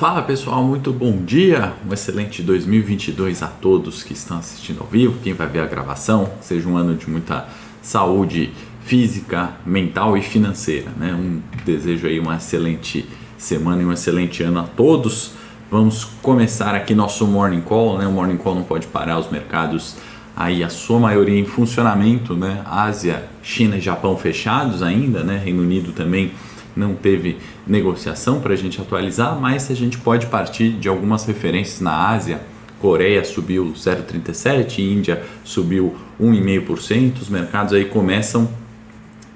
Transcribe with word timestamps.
Fala 0.00 0.22
pessoal, 0.22 0.64
muito 0.64 0.94
bom 0.94 1.22
dia, 1.26 1.74
um 1.86 1.92
excelente 1.92 2.42
2022 2.42 3.42
a 3.42 3.48
todos 3.48 4.02
que 4.02 4.14
estão 4.14 4.38
assistindo 4.38 4.80
ao 4.80 4.86
vivo, 4.86 5.18
quem 5.22 5.34
vai 5.34 5.46
ver 5.46 5.60
a 5.60 5.66
gravação, 5.66 6.30
seja 6.40 6.66
um 6.66 6.74
ano 6.74 6.96
de 6.96 7.10
muita 7.10 7.46
saúde 7.82 8.50
física, 8.82 9.50
mental 9.66 10.16
e 10.16 10.22
financeira, 10.22 10.90
né? 10.96 11.12
Um 11.12 11.42
desejo 11.66 12.06
aí 12.06 12.18
uma 12.18 12.36
excelente 12.36 13.06
semana 13.36 13.82
e 13.82 13.84
um 13.84 13.92
excelente 13.92 14.42
ano 14.42 14.60
a 14.60 14.62
todos. 14.62 15.32
Vamos 15.70 16.04
começar 16.22 16.74
aqui 16.74 16.94
nosso 16.94 17.26
morning 17.26 17.60
call, 17.60 17.98
né? 17.98 18.06
O 18.06 18.10
morning 18.10 18.38
call 18.38 18.54
não 18.54 18.62
pode 18.62 18.86
parar, 18.86 19.18
os 19.18 19.30
mercados 19.30 19.96
aí 20.34 20.64
a 20.64 20.70
sua 20.70 20.98
maioria 20.98 21.38
em 21.38 21.44
funcionamento, 21.44 22.34
né? 22.34 22.62
Ásia, 22.64 23.28
China 23.42 23.76
e 23.76 23.82
Japão 23.82 24.16
fechados 24.16 24.82
ainda, 24.82 25.22
né? 25.22 25.36
Reino 25.44 25.60
Unido 25.60 25.92
também 25.92 26.32
não 26.80 26.94
teve 26.94 27.36
negociação 27.66 28.40
para 28.40 28.54
a 28.54 28.56
gente 28.56 28.80
atualizar, 28.80 29.38
mas 29.38 29.70
a 29.70 29.74
gente 29.74 29.98
pode 29.98 30.26
partir 30.26 30.70
de 30.70 30.88
algumas 30.88 31.24
referências 31.26 31.80
na 31.80 32.08
Ásia. 32.08 32.40
Coreia 32.80 33.22
subiu 33.22 33.74
0,37, 33.76 34.78
Índia 34.78 35.22
subiu 35.44 35.94
1,5%. 36.18 37.20
Os 37.20 37.28
mercados 37.28 37.74
aí 37.74 37.84
começam 37.84 38.48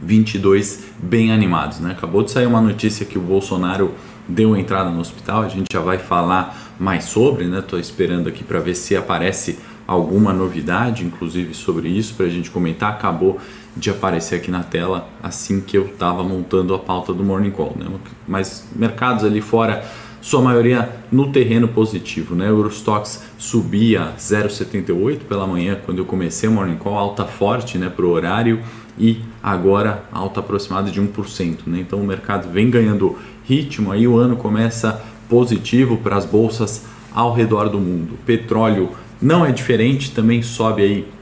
22 0.00 0.84
bem 0.98 1.30
animados, 1.30 1.78
né? 1.78 1.90
Acabou 1.92 2.22
de 2.22 2.30
sair 2.30 2.46
uma 2.46 2.60
notícia 2.60 3.04
que 3.04 3.18
o 3.18 3.20
Bolsonaro 3.20 3.94
deu 4.26 4.56
entrada 4.56 4.88
no 4.90 5.00
hospital, 5.00 5.42
a 5.42 5.48
gente 5.48 5.66
já 5.70 5.80
vai 5.80 5.98
falar 5.98 6.74
mais 6.80 7.04
sobre, 7.04 7.44
né? 7.44 7.62
Esperando 7.74 8.28
aqui 8.28 8.42
para 8.42 8.58
ver 8.60 8.74
se 8.74 8.96
aparece 8.96 9.58
alguma 9.86 10.32
novidade, 10.32 11.04
inclusive 11.04 11.52
sobre 11.54 11.88
isso, 11.88 12.14
para 12.14 12.26
a 12.26 12.30
gente 12.30 12.50
comentar. 12.50 12.92
Acabou 12.92 13.38
de 13.76 13.90
aparecer 13.90 14.36
aqui 14.36 14.50
na 14.50 14.62
tela 14.62 15.08
assim 15.22 15.60
que 15.60 15.76
eu 15.76 15.86
estava 15.86 16.22
montando 16.22 16.74
a 16.74 16.78
pauta 16.78 17.12
do 17.12 17.24
Morning 17.24 17.50
Call. 17.50 17.74
Né? 17.76 17.86
Mas 18.26 18.68
mercados 18.74 19.24
ali 19.24 19.40
fora, 19.40 19.84
sua 20.20 20.40
maioria 20.40 20.90
no 21.10 21.30
terreno 21.32 21.68
positivo. 21.68 22.34
Né? 22.34 22.48
Eurostox 22.48 23.24
subia 23.36 24.12
0,78 24.18 25.20
pela 25.28 25.46
manhã 25.46 25.78
quando 25.84 25.98
eu 25.98 26.04
comecei 26.04 26.48
o 26.48 26.52
Morning 26.52 26.76
Call, 26.76 26.96
alta 26.96 27.24
forte 27.24 27.76
né, 27.76 27.90
para 27.90 28.06
o 28.06 28.10
horário 28.10 28.60
e 28.98 29.20
agora 29.42 30.04
alta 30.12 30.40
aproximada 30.40 30.90
de 30.90 31.00
1%. 31.00 31.58
Né? 31.66 31.80
Então 31.80 32.00
o 32.00 32.06
mercado 32.06 32.50
vem 32.50 32.70
ganhando 32.70 33.18
ritmo, 33.44 33.92
aí 33.92 34.06
o 34.06 34.16
ano 34.16 34.36
começa 34.36 35.02
positivo 35.28 35.96
para 35.98 36.16
as 36.16 36.24
bolsas 36.24 36.84
ao 37.12 37.32
redor 37.32 37.68
do 37.68 37.78
mundo. 37.78 38.18
Petróleo 38.24 38.90
não 39.20 39.44
é 39.44 39.52
diferente, 39.52 40.10
também 40.10 40.42
sobe 40.42 40.82
aí 40.82 41.13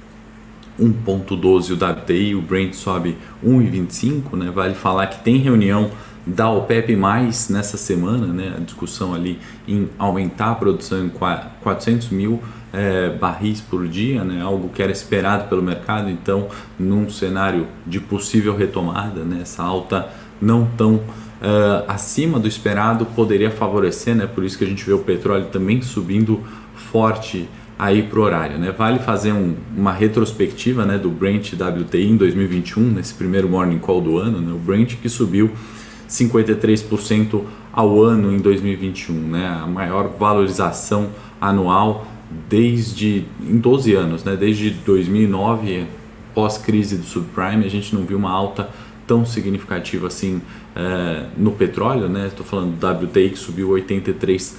1.12 0.80 1.70
o 1.70 1.74
WTI, 1.74 2.34
o 2.34 2.42
Brent 2.42 2.74
sobe 2.74 3.16
1.25, 3.44 4.36
né? 4.36 4.50
Vale 4.54 4.74
falar 4.74 5.06
que 5.06 5.22
tem 5.22 5.36
reunião 5.36 5.90
da 6.26 6.50
OPEP 6.50 6.94
mais 6.96 7.48
nessa 7.48 7.76
semana, 7.76 8.26
né? 8.26 8.54
A 8.56 8.60
discussão 8.60 9.14
ali 9.14 9.38
em 9.66 9.88
aumentar 9.98 10.52
a 10.52 10.54
produção 10.54 11.04
em 11.04 11.10
400 11.10 12.10
mil 12.10 12.40
é, 12.72 13.10
barris 13.10 13.60
por 13.60 13.86
dia, 13.86 14.24
né? 14.24 14.40
Algo 14.42 14.68
que 14.68 14.82
era 14.82 14.92
esperado 14.92 15.48
pelo 15.48 15.62
mercado. 15.62 16.08
Então, 16.08 16.48
num 16.78 17.10
cenário 17.10 17.66
de 17.86 18.00
possível 18.00 18.56
retomada, 18.56 19.24
né? 19.24 19.40
Essa 19.42 19.62
alta 19.62 20.08
não 20.40 20.66
tão 20.76 21.00
Uh, 21.42 21.82
acima 21.88 22.38
do 22.38 22.46
esperado 22.46 23.04
poderia 23.04 23.50
favorecer, 23.50 24.14
né? 24.14 24.28
Por 24.28 24.44
isso 24.44 24.56
que 24.56 24.62
a 24.62 24.66
gente 24.66 24.84
vê 24.84 24.92
o 24.92 25.00
petróleo 25.00 25.46
também 25.46 25.82
subindo 25.82 26.40
forte 26.72 27.48
aí 27.82 28.04
para 28.04 28.20
o 28.20 28.22
horário. 28.22 28.58
Né? 28.58 28.70
Vale 28.70 29.00
fazer 29.00 29.32
um, 29.32 29.56
uma 29.76 29.92
retrospectiva 29.92 30.86
né, 30.86 30.96
do 30.96 31.10
Brent 31.10 31.54
WTI 31.54 32.10
em 32.10 32.16
2021, 32.16 32.80
nesse 32.80 33.12
primeiro 33.12 33.48
morning 33.48 33.80
call 33.80 34.00
do 34.00 34.18
ano, 34.18 34.40
né? 34.40 34.52
o 34.52 34.56
Brent 34.56 34.94
que 35.02 35.08
subiu 35.08 35.50
53% 36.08 37.42
ao 37.72 38.00
ano 38.00 38.32
em 38.32 38.38
2021, 38.38 39.14
né? 39.14 39.48
a 39.48 39.66
maior 39.66 40.08
valorização 40.16 41.10
anual 41.40 42.06
desde 42.48 43.24
em 43.42 43.58
12 43.58 43.94
anos, 43.94 44.22
né? 44.22 44.36
desde 44.36 44.70
2009, 44.70 45.86
pós-crise 46.32 46.96
do 46.96 47.04
subprime, 47.04 47.66
a 47.66 47.68
gente 47.68 47.92
não 47.96 48.04
viu 48.04 48.16
uma 48.16 48.30
alta 48.30 48.70
tão 49.08 49.26
significativa 49.26 50.06
assim 50.06 50.40
é, 50.76 51.26
no 51.36 51.50
petróleo, 51.50 52.08
né? 52.08 52.28
Estou 52.28 52.46
falando 52.46 52.78
do 52.78 53.06
WTI 53.06 53.30
que 53.30 53.38
subiu 53.38 53.70
83% 53.70 54.54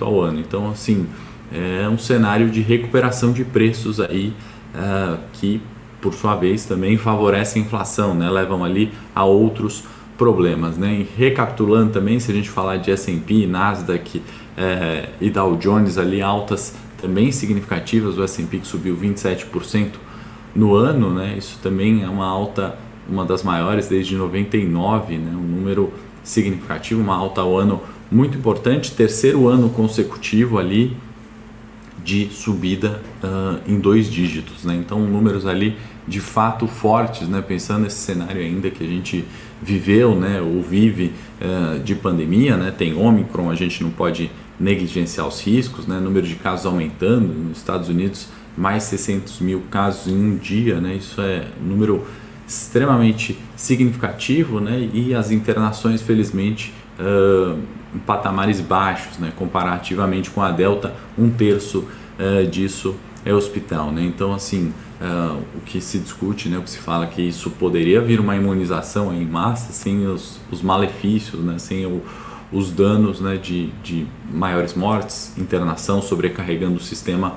ao 0.00 0.20
ano. 0.20 0.40
Então, 0.40 0.70
assim, 0.70 1.06
é 1.52 1.88
um 1.88 1.98
cenário 1.98 2.50
de 2.50 2.60
recuperação 2.60 3.32
de 3.32 3.44
preços 3.44 4.00
aí 4.00 4.34
uh, 4.74 5.18
que 5.32 5.60
por 6.00 6.14
sua 6.14 6.36
vez 6.36 6.64
também 6.64 6.96
favorece 6.96 7.58
a 7.58 7.62
inflação, 7.62 8.14
né? 8.14 8.30
levam 8.30 8.64
ali 8.64 8.92
a 9.14 9.24
outros 9.24 9.84
problemas. 10.16 10.76
Né? 10.76 11.00
E 11.00 11.08
recapitulando 11.16 11.92
também, 11.92 12.20
se 12.20 12.30
a 12.30 12.34
gente 12.34 12.48
falar 12.48 12.76
de 12.76 12.90
S&P, 12.90 13.46
Nasdaq 13.46 14.22
é, 14.56 15.08
e 15.20 15.30
Dow 15.30 15.56
Jones 15.56 15.98
ali 15.98 16.22
altas 16.22 16.76
também 17.00 17.30
significativas, 17.32 18.16
o 18.16 18.22
S&P 18.22 18.58
que 18.58 18.66
subiu 18.66 18.96
27% 18.96 19.92
no 20.54 20.74
ano, 20.74 21.12
né? 21.12 21.34
isso 21.36 21.58
também 21.62 22.02
é 22.02 22.08
uma 22.08 22.26
alta, 22.26 22.76
uma 23.08 23.24
das 23.24 23.42
maiores 23.42 23.88
desde 23.88 24.16
99, 24.16 25.18
né? 25.18 25.30
um 25.32 25.56
número 25.56 25.92
significativo, 26.22 27.00
uma 27.00 27.16
alta 27.16 27.40
ao 27.40 27.56
ano 27.56 27.80
muito 28.10 28.38
importante, 28.38 28.92
terceiro 28.92 29.48
ano 29.48 29.68
consecutivo 29.68 30.58
ali 30.58 30.96
de 32.08 32.30
subida 32.30 33.02
uh, 33.22 33.60
em 33.70 33.78
dois 33.78 34.10
dígitos, 34.10 34.64
né? 34.64 34.74
Então 34.74 34.98
números 34.98 35.44
ali 35.44 35.76
de 36.06 36.20
fato 36.20 36.66
fortes, 36.66 37.28
né? 37.28 37.44
Pensando 37.46 37.82
nesse 37.82 37.98
cenário 37.98 38.40
ainda 38.40 38.70
que 38.70 38.82
a 38.82 38.86
gente 38.86 39.26
viveu, 39.60 40.14
né? 40.14 40.40
Ou 40.40 40.62
vive 40.62 41.12
uh, 41.38 41.78
de 41.80 41.94
pandemia, 41.94 42.56
né? 42.56 42.70
Tem 42.70 42.96
Omicron, 42.96 43.50
a 43.50 43.54
gente 43.54 43.82
não 43.82 43.90
pode 43.90 44.30
negligenciar 44.58 45.28
os 45.28 45.42
riscos, 45.42 45.86
né? 45.86 46.00
Número 46.00 46.26
de 46.26 46.36
casos 46.36 46.64
aumentando 46.64 47.28
nos 47.28 47.58
Estados 47.58 47.90
Unidos, 47.90 48.28
mais 48.56 48.84
600 48.84 49.40
mil 49.40 49.60
casos 49.70 50.10
em 50.10 50.16
um 50.16 50.34
dia, 50.34 50.80
né? 50.80 50.94
Isso 50.94 51.20
é 51.20 51.46
um 51.62 51.68
número 51.68 52.06
extremamente 52.46 53.38
significativo, 53.54 54.60
né? 54.60 54.88
E 54.94 55.14
as 55.14 55.30
internações, 55.30 56.00
felizmente, 56.00 56.72
uh, 56.98 57.58
em 57.94 57.98
patamares 57.98 58.60
baixos, 58.60 59.18
né? 59.18 59.32
comparativamente 59.36 60.30
com 60.30 60.42
a 60.42 60.50
Delta, 60.50 60.94
um 61.16 61.30
terço 61.30 61.88
uh, 62.18 62.46
disso 62.46 62.96
é 63.24 63.32
hospital. 63.32 63.90
Né? 63.90 64.02
Então, 64.02 64.32
assim, 64.32 64.72
uh, 65.00 65.42
o 65.56 65.60
que 65.64 65.80
se 65.80 65.98
discute, 65.98 66.48
né? 66.48 66.58
o 66.58 66.62
que 66.62 66.70
se 66.70 66.78
fala 66.78 67.06
que 67.06 67.22
isso 67.22 67.50
poderia 67.50 68.00
vir 68.00 68.20
uma 68.20 68.36
imunização 68.36 69.14
em 69.14 69.24
massa 69.24 69.72
sem 69.72 70.06
os, 70.06 70.40
os 70.50 70.62
malefícios, 70.62 71.42
né? 71.42 71.58
sem 71.58 71.86
o, 71.86 72.02
os 72.52 72.70
danos 72.70 73.20
né? 73.20 73.36
de, 73.36 73.68
de 73.82 74.06
maiores 74.32 74.74
mortes, 74.74 75.36
internação, 75.38 76.02
sobrecarregando 76.02 76.76
o 76.76 76.80
sistema 76.80 77.36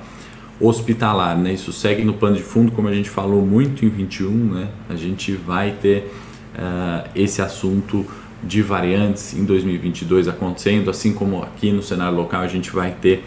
hospitalar. 0.59 1.37
Né? 1.37 1.53
Isso 1.53 1.71
segue 1.71 2.03
no 2.03 2.13
pano 2.13 2.35
de 2.35 2.43
fundo, 2.43 2.71
como 2.71 2.87
a 2.87 2.93
gente 2.93 3.09
falou 3.09 3.45
muito 3.45 3.85
em 3.85 3.89
21, 3.89 4.29
né? 4.29 4.69
a 4.89 4.95
gente 4.95 5.33
vai 5.33 5.71
ter 5.71 6.13
uh, 6.55 7.09
esse 7.15 7.41
assunto 7.41 8.05
de 8.43 8.61
variantes 8.61 9.33
em 9.33 9.45
2022 9.45 10.27
acontecendo, 10.27 10.89
assim 10.89 11.13
como 11.13 11.43
aqui 11.43 11.71
no 11.71 11.83
cenário 11.83 12.17
local 12.17 12.41
a 12.41 12.47
gente 12.47 12.71
vai 12.71 12.91
ter 12.91 13.23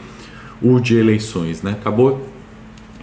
o 0.60 0.80
de 0.80 0.97
eleições. 0.97 1.62
Né? 1.62 1.72
Acabou 1.72 2.28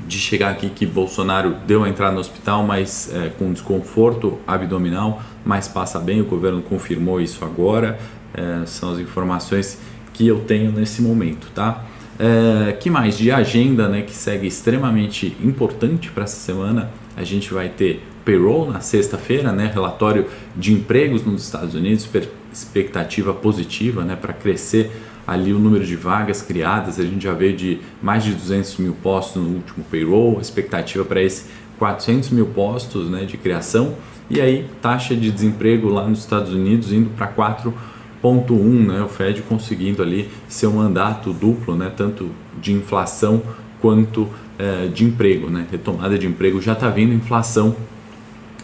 de 0.08 0.18
chegar 0.18 0.50
aqui 0.50 0.70
que 0.70 0.86
Bolsonaro 0.86 1.56
deu 1.66 1.84
a 1.84 1.90
entrada 1.90 2.14
no 2.14 2.20
hospital, 2.20 2.64
mas 2.64 3.14
é, 3.14 3.30
com 3.30 3.54
desconforto 3.54 4.40
abdominal, 4.46 5.22
mas 5.46 5.68
passa 5.68 6.00
bem, 6.00 6.22
o 6.22 6.26
governo 6.26 6.62
confirmou 6.62 7.22
isso 7.22 7.46
agora, 7.46 8.00
é, 8.34 8.66
são 8.66 8.92
as 8.92 9.00
informações 9.00 9.80
que 10.14 10.28
eu 10.28 10.42
tenho 10.42 10.72
nesse 10.72 11.02
momento, 11.02 11.48
tá? 11.54 11.86
É, 12.20 12.74
que 12.74 12.90
mais 12.90 13.18
de 13.18 13.32
agenda, 13.32 13.88
né, 13.88 14.02
que 14.02 14.14
segue 14.14 14.46
extremamente 14.46 15.36
importante 15.44 16.12
para 16.12 16.26
essa 16.26 16.38
semana, 16.38 16.92
a 17.16 17.24
gente 17.24 17.54
vai 17.54 17.70
ter 17.70 18.04
payroll 18.26 18.72
na 18.72 18.80
sexta-feira, 18.82 19.52
né, 19.52 19.72
relatório 19.74 20.28
de 20.56 20.74
empregos 20.74 21.24
nos 21.26 21.44
Estados 21.44 21.76
Unidos, 21.76 22.08
expectativa 22.52 23.34
positiva, 23.34 24.04
né, 24.04 24.16
para 24.16 24.34
crescer 24.34 24.92
ali 25.26 25.54
o 25.54 25.60
número 25.60 25.86
de 25.86 25.96
vagas 25.96 26.42
criadas, 26.42 27.00
a 27.00 27.04
gente 27.04 27.24
já 27.24 27.34
vê 27.34 27.54
de 27.54 27.80
mais 28.02 28.24
de 28.24 28.34
200 28.34 28.78
mil 28.78 28.94
postos 28.94 29.42
no 29.42 29.50
último 29.50 29.86
payroll, 29.90 30.42
expectativa 30.42 31.06
para 31.06 31.22
esse 31.22 31.46
400 31.78 32.30
mil 32.32 32.48
postos 32.48 33.10
né, 33.10 33.26
de 33.26 33.38
criação, 33.38 33.96
e 34.30 34.40
aí 34.40 34.68
taxa 34.82 35.16
de 35.16 35.32
desemprego 35.32 35.90
lá 35.90 36.08
nos 36.08 36.20
Estados 36.20 36.54
Unidos 36.54 36.92
indo 36.92 37.10
para 37.12 37.28
4,1, 37.28 38.88
né, 38.88 39.02
o 39.02 39.08
Fed 39.08 39.42
conseguindo 39.44 40.02
ali 40.02 40.30
seu 40.48 40.72
mandato 40.72 41.34
duplo, 41.34 41.76
né, 41.76 41.92
tanto 41.96 42.30
de 42.60 42.74
inflação 42.74 43.42
quanto 43.80 44.28
é, 44.60 44.88
de 44.88 45.04
emprego, 45.04 45.50
né, 45.50 45.66
retomada 45.72 46.18
de 46.18 46.28
emprego. 46.28 46.62
Já 46.62 46.74
está 46.74 46.90
vindo 46.90 47.14
inflação 47.14 47.76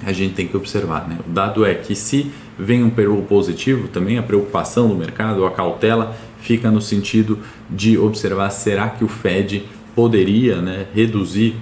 a 0.06 0.12
gente 0.12 0.34
tem 0.34 0.48
que 0.48 0.56
observar. 0.56 1.08
Né? 1.08 1.18
O 1.28 1.32
dado 1.32 1.66
é 1.66 1.74
que 1.74 1.96
se 1.96 2.32
vem 2.58 2.84
um 2.84 2.90
payroll 2.90 3.24
positivo, 3.24 3.88
também 3.88 4.18
a 4.18 4.24
preocupação 4.24 4.88
do 4.88 4.96
mercado, 4.96 5.46
a 5.46 5.52
cautela, 5.52 6.16
fica 6.40 6.72
no 6.72 6.82
sentido 6.82 7.40
de 7.70 7.98
observar 7.98 8.50
será 8.50 8.90
que 8.90 9.04
o 9.04 9.08
Fed 9.08 9.66
poderia 9.96 10.62
né, 10.62 10.86
reduzir 10.94 11.56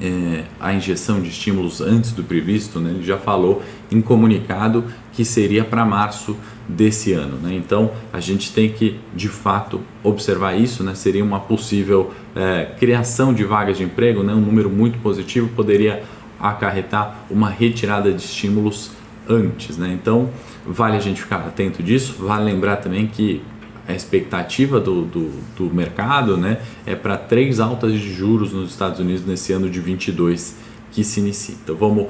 é, 0.00 0.44
a 0.60 0.74
injeção 0.74 1.20
de 1.20 1.28
estímulos 1.28 1.80
antes 1.80 2.12
do 2.12 2.22
previsto, 2.22 2.78
né? 2.78 2.90
ele 2.90 3.04
já 3.04 3.16
falou 3.16 3.62
em 3.90 4.00
comunicado 4.00 4.84
que 5.12 5.24
seria 5.24 5.64
para 5.64 5.84
março 5.84 6.36
desse 6.68 7.12
ano. 7.12 7.38
Né? 7.38 7.54
Então 7.54 7.90
a 8.12 8.20
gente 8.20 8.52
tem 8.52 8.70
que 8.70 8.98
de 9.14 9.28
fato 9.28 9.80
observar 10.02 10.54
isso, 10.54 10.84
né? 10.84 10.94
seria 10.94 11.24
uma 11.24 11.40
possível 11.40 12.12
é, 12.34 12.66
criação 12.78 13.32
de 13.32 13.44
vagas 13.44 13.78
de 13.78 13.84
emprego, 13.84 14.22
né? 14.22 14.34
um 14.34 14.40
número 14.40 14.68
muito 14.68 14.98
positivo 14.98 15.48
poderia 15.56 16.02
acarretar 16.40 17.24
uma 17.30 17.48
retirada 17.48 18.12
de 18.12 18.22
estímulos 18.22 18.90
antes. 19.28 19.76
Né? 19.76 19.92
Então 19.92 20.30
vale 20.66 20.96
a 20.96 21.00
gente 21.00 21.20
ficar 21.22 21.36
atento 21.36 21.82
disso, 21.82 22.16
vale 22.20 22.44
lembrar 22.44 22.76
também 22.76 23.06
que 23.06 23.42
a 23.88 23.94
expectativa 23.94 24.80
do, 24.80 25.02
do, 25.02 25.30
do 25.56 25.74
mercado 25.74 26.36
né, 26.36 26.58
é 26.84 26.96
para 26.96 27.16
três 27.16 27.60
altas 27.60 27.92
de 27.92 28.12
juros 28.12 28.52
nos 28.52 28.70
Estados 28.70 28.98
Unidos 28.98 29.24
nesse 29.24 29.52
ano 29.52 29.70
de 29.70 29.80
22 29.80 30.56
que 30.90 31.04
se 31.04 31.20
inicia. 31.20 31.54
Então 31.62 31.76
vamos 31.76 32.08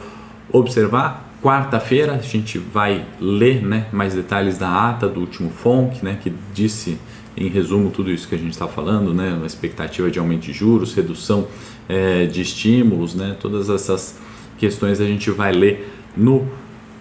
observar. 0.51 1.25
Quarta-feira 1.43 2.15
a 2.15 2.19
gente 2.19 2.59
vai 2.59 3.05
ler 3.21 3.63
né, 3.63 3.87
mais 3.93 4.15
detalhes 4.15 4.57
da 4.57 4.89
ata 4.89 5.07
do 5.07 5.21
último 5.21 5.51
FONC, 5.51 6.03
né, 6.03 6.19
que 6.21 6.33
disse 6.53 6.99
em 7.37 7.49
resumo 7.49 7.91
tudo 7.91 8.11
isso 8.11 8.27
que 8.29 8.35
a 8.35 8.39
gente 8.39 8.53
está 8.53 8.67
falando, 8.67 9.13
né, 9.13 9.35
uma 9.35 9.47
expectativa 9.47 10.11
de 10.11 10.19
aumento 10.19 10.43
de 10.43 10.53
juros, 10.53 10.95
redução 10.95 11.47
é, 11.89 12.25
de 12.27 12.41
estímulos, 12.41 13.15
né, 13.15 13.37
todas 13.39 13.69
essas 13.69 14.19
questões 14.59 15.01
a 15.01 15.05
gente 15.05 15.31
vai 15.31 15.53
ler 15.53 15.93
no 16.17 16.47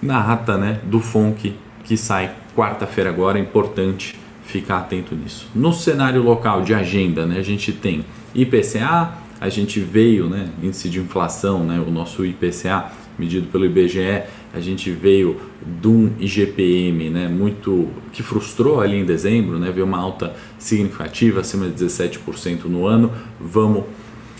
na 0.02 0.20
ata 0.32 0.58
né, 0.58 0.82
do 0.84 1.00
FONC 1.00 1.56
que 1.84 1.96
sai 1.96 2.36
quarta-feira 2.56 3.10
agora, 3.10 3.38
é 3.38 3.42
importante 3.42 4.16
ficar 4.46 4.80
atento 4.80 5.16
nisso. 5.16 5.48
No 5.56 5.74
cenário 5.74 6.22
local 6.22 6.62
de 6.62 6.74
agenda, 6.74 7.26
né, 7.26 7.40
a 7.40 7.44
gente 7.44 7.72
tem 7.72 8.06
IPCA, 8.34 9.14
a 9.40 9.50
gente 9.50 9.80
veio, 9.80 10.28
né, 10.28 10.50
índice 10.62 10.90
de 10.90 11.00
inflação, 11.00 11.64
né, 11.64 11.80
o 11.80 11.90
nosso 11.90 12.26
IPCA 12.26 12.92
medido 13.18 13.48
pelo 13.48 13.66
IBGE, 13.66 14.24
a 14.56 14.62
gente 14.62 14.90
veio 14.90 15.36
de 15.82 15.88
um 15.88 16.14
IGPM, 16.18 17.10
né, 17.10 17.28
muito 17.28 17.90
que 18.14 18.24
frustrou 18.24 18.80
ali 18.80 18.96
em 18.96 19.06
dezembro, 19.06 19.60
né, 19.60 19.70
veio 19.70 19.86
uma 19.86 20.00
alta 20.00 20.34
significativa, 20.58 21.42
acima 21.42 21.68
de 21.68 21.74
17% 21.84 22.64
no 22.66 22.88
ano. 22.88 23.12
Vamos 23.38 23.84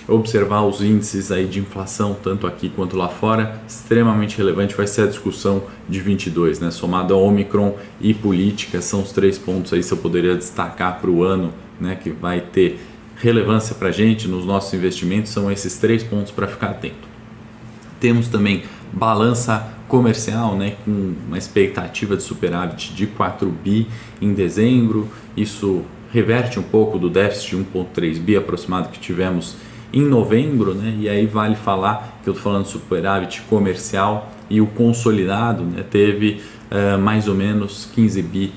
observar 0.08 0.62
os 0.62 0.82
índices 0.82 1.34
aí 1.34 1.46
de 1.46 1.60
inflação, 1.60 2.16
tanto 2.22 2.48
aqui 2.48 2.70
quanto 2.70 2.96
lá 2.96 3.10
fora, 3.10 3.62
extremamente 3.68 4.38
relevante 4.38 4.74
vai 4.74 4.88
ser 4.88 5.02
a 5.02 5.08
discussão 5.08 5.64
de 5.90 6.00
22, 6.00 6.62
né? 6.62 6.72
somado 6.72 7.14
a 7.14 7.18
Omicron 7.18 7.76
e 8.00 8.14
política, 8.14 8.82
são 8.82 9.02
os 9.02 9.12
três 9.12 9.38
pontos 9.38 9.74
aí 9.74 9.84
se 9.84 9.92
eu 9.92 9.98
poderia 9.98 10.36
destacar 10.36 11.02
para 11.02 11.10
o 11.10 11.24
ano, 11.24 11.54
né? 11.80 11.96
que 12.02 12.10
vai 12.10 12.40
ter 12.40 12.80
relevância 13.18 13.76
para 13.76 13.90
a 13.90 13.92
gente 13.92 14.28
nos 14.30 14.46
nossos 14.46 14.74
investimentos, 14.74 15.32
são 15.32 15.52
esses 15.52 15.78
três 15.78 16.04
pontos 16.04 16.32
para 16.32 16.48
ficar 16.48 16.68
atento. 16.68 17.16
Temos 18.00 18.28
também 18.28 18.64
balança 18.96 19.76
comercial, 19.88 20.56
né, 20.56 20.76
com 20.84 21.14
uma 21.28 21.38
expectativa 21.38 22.18
de 22.18 22.24
superávit 22.24 22.94
de 22.94 23.06
4 23.06 23.48
bi 23.50 23.88
em 24.20 24.34
dezembro, 24.34 25.08
isso 25.38 25.84
reverte 26.12 26.58
um 26.60 26.64
pouco 26.64 26.98
do 26.98 27.10
déficit 27.10 27.58
de 27.58 27.64
1,3 27.64 28.20
bi 28.20 28.38
aproximado 28.38 28.90
que 28.90 29.00
tivemos 29.00 29.58
em 29.94 30.02
novembro, 30.02 30.74
né? 30.74 30.96
E 31.00 31.08
aí 31.08 31.26
vale 31.26 31.56
falar 31.56 32.20
que 32.24 32.30
eu 32.30 32.34
estou 32.34 32.52
falando 32.52 32.66
superávit 32.66 33.42
comercial 33.44 34.32
e 34.50 34.60
o 34.60 34.68
consolidado, 34.68 35.64
né? 35.64 35.84
Teve 35.90 36.42
uh, 36.72 36.98
mais 37.00 37.28
ou 37.28 37.36
menos 37.36 37.90
15 37.94 38.22
bi 38.22 38.54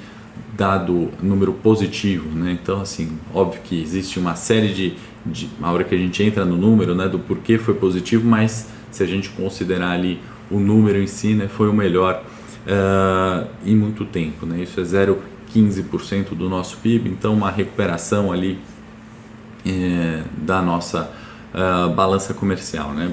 dado 0.56 1.10
número 1.22 1.52
positivo, 1.52 2.28
né? 2.30 2.58
Então 2.60 2.80
assim, 2.80 3.18
óbvio 3.34 3.60
que 3.62 3.80
existe 3.80 4.18
uma 4.18 4.34
série 4.34 4.72
de, 4.72 4.94
de 5.24 5.48
a 5.62 5.70
hora 5.70 5.84
que 5.84 5.94
a 5.94 5.98
gente 5.98 6.22
entra 6.22 6.44
no 6.44 6.56
número, 6.56 6.94
né? 6.94 7.08
Do 7.08 7.18
porquê 7.18 7.58
foi 7.58 7.74
positivo, 7.74 8.26
mas 8.26 8.68
se 8.90 9.02
a 9.02 9.06
gente 9.06 9.28
considerar 9.30 9.90
ali 9.90 10.20
o 10.50 10.58
número 10.58 11.00
em 11.00 11.06
si, 11.06 11.34
né? 11.34 11.48
Foi 11.48 11.68
o 11.68 11.72
melhor 11.72 12.22
uh, 12.66 13.48
em 13.64 13.76
muito 13.76 14.04
tempo, 14.04 14.46
né? 14.46 14.62
Isso 14.62 14.80
é 14.80 14.82
0,15% 14.82 16.30
do 16.30 16.48
nosso 16.48 16.78
PIB, 16.78 17.10
então 17.10 17.34
uma 17.34 17.50
recuperação 17.50 18.32
ali 18.32 18.58
é, 19.66 20.22
da 20.38 20.62
nossa 20.62 21.10
uh, 21.54 21.92
balança 21.92 22.32
comercial, 22.34 22.92
né? 22.92 23.12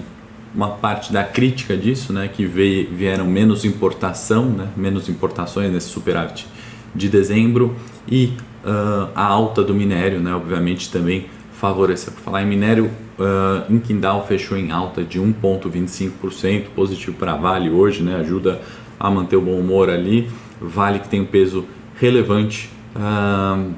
Uma 0.53 0.69
parte 0.69 1.11
da 1.11 1.21
crítica 1.21 1.75
disso, 1.75 2.13
né, 2.13 2.29
que 2.29 2.45
veio, 2.45 2.89
vieram 2.89 3.25
menos 3.25 3.65
importação, 3.65 4.45
né, 4.45 4.69
menos 4.77 5.09
importações 5.09 5.69
nesse 5.69 5.89
superávit 5.89 6.47
de 6.95 7.09
dezembro 7.09 7.75
e 8.07 8.31
uh, 8.63 9.09
a 9.13 9.25
alta 9.25 9.61
do 9.61 9.73
minério, 9.73 10.21
né, 10.21 10.33
obviamente 10.33 10.89
também 10.89 11.25
favoreceu. 11.59 12.13
Por 12.13 12.21
falar 12.21 12.43
em 12.43 12.47
minério, 12.47 12.91
uh, 13.19 13.71
em 13.73 13.79
Kindal 13.79 14.25
fechou 14.27 14.57
em 14.57 14.71
alta 14.71 15.03
de 15.03 15.19
1,25%, 15.19 16.65
positivo 16.75 17.17
para 17.17 17.35
Vale 17.35 17.69
hoje, 17.69 18.03
né, 18.03 18.15
ajuda 18.15 18.61
a 18.99 19.09
manter 19.09 19.35
o 19.35 19.41
bom 19.41 19.59
humor 19.59 19.89
ali. 19.89 20.29
Vale 20.59 20.99
que 20.99 21.09
tem 21.09 21.21
um 21.21 21.25
peso 21.25 21.65
relevante 21.99 22.69
uh, 22.95 23.73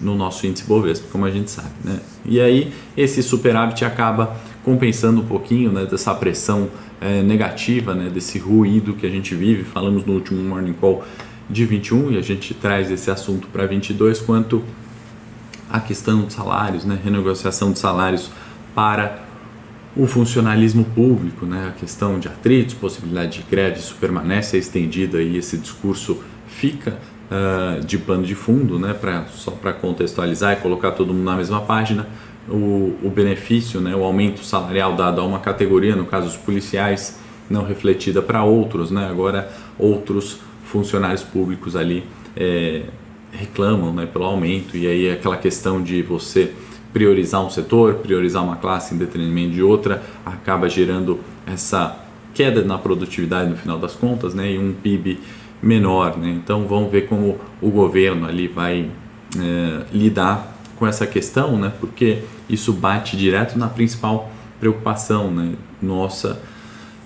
no 0.00 0.14
nosso 0.14 0.46
índice 0.46 0.66
Bovespa, 0.66 1.06
como 1.10 1.24
a 1.24 1.30
gente 1.30 1.50
sabe. 1.50 1.70
Né? 1.84 2.00
E 2.24 2.40
aí 2.40 2.72
esse 2.96 3.22
superávit 3.22 3.84
acaba 3.84 4.36
compensando 4.64 5.20
um 5.20 5.24
pouquinho 5.24 5.72
né, 5.72 5.86
dessa 5.86 6.14
pressão 6.14 6.68
é, 7.00 7.22
negativa, 7.22 7.94
né, 7.94 8.10
desse 8.10 8.38
ruído 8.38 8.94
que 8.94 9.06
a 9.06 9.10
gente 9.10 9.34
vive. 9.34 9.64
Falamos 9.64 10.04
no 10.04 10.14
último 10.14 10.42
Morning 10.42 10.74
Call 10.74 11.04
de 11.48 11.64
21 11.64 12.12
e 12.12 12.18
a 12.18 12.20
gente 12.20 12.52
traz 12.54 12.90
esse 12.90 13.10
assunto 13.10 13.48
para 13.48 13.66
22 13.66 14.20
quanto 14.20 14.62
a 15.70 15.80
questão 15.80 16.22
dos 16.22 16.34
salários, 16.34 16.84
né, 16.84 16.98
renegociação 17.02 17.72
de 17.72 17.78
salários 17.78 18.30
para 18.74 19.26
o 19.96 20.06
funcionalismo 20.06 20.84
público, 20.84 21.44
né, 21.44 21.72
a 21.74 21.78
questão 21.78 22.18
de 22.18 22.28
atritos, 22.28 22.74
possibilidade 22.74 23.38
de 23.38 23.44
greve, 23.50 23.78
isso 23.78 23.96
permanece 24.00 24.56
estendida 24.56 25.20
e 25.20 25.36
esse 25.36 25.58
discurso 25.58 26.22
fica 26.46 26.98
uh, 27.30 27.84
de 27.84 27.98
pano 27.98 28.22
de 28.22 28.34
fundo, 28.34 28.78
né, 28.78 28.94
pra, 28.94 29.26
só 29.26 29.50
para 29.50 29.72
contextualizar 29.72 30.52
e 30.54 30.56
colocar 30.56 30.92
todo 30.92 31.12
mundo 31.12 31.24
na 31.24 31.36
mesma 31.36 31.60
página, 31.60 32.06
o, 32.48 32.96
o 33.02 33.10
benefício, 33.14 33.80
né, 33.80 33.94
o 33.94 34.04
aumento 34.04 34.44
salarial 34.44 34.94
dado 34.94 35.20
a 35.20 35.24
uma 35.24 35.40
categoria, 35.40 35.96
no 35.96 36.06
caso 36.06 36.28
os 36.28 36.36
policiais, 36.36 37.18
não 37.50 37.64
refletida 37.64 38.22
para 38.22 38.44
outros, 38.44 38.90
né, 38.90 39.08
agora 39.08 39.50
outros 39.78 40.38
funcionários 40.64 41.22
públicos 41.22 41.74
ali 41.74 42.04
é, 42.36 42.84
reclamam 43.32 43.92
né, 43.92 44.06
pelo 44.06 44.24
aumento 44.24 44.76
e 44.76 44.86
aí 44.86 45.10
aquela 45.10 45.36
questão 45.36 45.82
de 45.82 46.02
você 46.02 46.52
priorizar 46.92 47.44
um 47.44 47.50
setor, 47.50 47.94
priorizar 47.96 48.42
uma 48.42 48.56
classe 48.56 48.94
em 48.94 48.98
detrimento 48.98 49.52
de 49.52 49.62
outra, 49.62 50.02
acaba 50.24 50.68
gerando 50.68 51.20
essa 51.46 51.98
queda 52.32 52.62
na 52.62 52.78
produtividade 52.78 53.50
no 53.50 53.56
final 53.56 53.78
das 53.78 53.94
contas, 53.94 54.34
né, 54.34 54.52
e 54.52 54.58
um 54.58 54.72
PIB 54.72 55.18
menor. 55.62 56.16
Né? 56.16 56.30
Então 56.30 56.66
vamos 56.66 56.90
ver 56.90 57.08
como 57.08 57.38
o 57.60 57.70
governo 57.70 58.26
ali 58.26 58.48
vai 58.48 58.90
é, 59.36 59.84
lidar 59.92 60.56
com 60.76 60.86
essa 60.86 61.06
questão, 61.06 61.58
né? 61.58 61.72
porque 61.80 62.22
isso 62.48 62.72
bate 62.72 63.16
direto 63.16 63.58
na 63.58 63.68
principal 63.68 64.30
preocupação 64.60 65.30
né? 65.30 65.54
nossa, 65.82 66.40